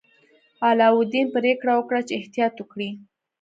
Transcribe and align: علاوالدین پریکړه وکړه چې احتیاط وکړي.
علاوالدین 0.69 1.27
پریکړه 1.35 1.73
وکړه 1.75 1.99
چې 2.07 2.13
احتیاط 2.19 2.53
وکړي. 2.59 2.89